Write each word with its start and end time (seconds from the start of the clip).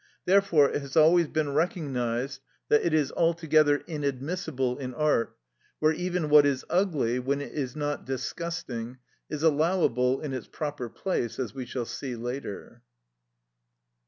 Therefore 0.25 0.67
it 0.67 0.81
has 0.81 0.97
always 0.97 1.27
been 1.27 1.53
recognised 1.53 2.41
that 2.69 2.83
it 2.83 2.91
is 2.91 3.11
altogether 3.11 3.83
inadmissible 3.85 4.79
in 4.79 4.95
art, 4.95 5.37
where 5.77 5.91
even 5.93 6.31
what 6.31 6.43
is 6.43 6.65
ugly, 6.71 7.19
when 7.19 7.39
it 7.39 7.53
is 7.53 7.75
not 7.75 8.03
disgusting, 8.03 8.97
is 9.29 9.43
allowable 9.43 10.19
in 10.19 10.33
its 10.33 10.47
proper 10.47 10.89
place, 10.89 11.37
as 11.37 11.53
we 11.53 11.67
shall 11.67 11.85
see 11.85 12.15
later. 12.15 12.81